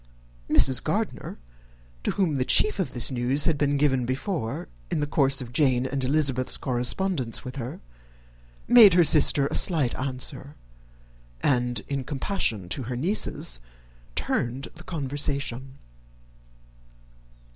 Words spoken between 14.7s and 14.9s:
the